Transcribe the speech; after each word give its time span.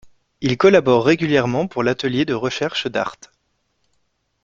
Il 0.41 0.57
collabore 0.57 1.05
régulièrement 1.05 1.67
pour 1.67 1.83
l’atelier 1.83 2.25
de 2.25 2.33
recherche 2.33 2.87
d’Arte. 2.87 3.31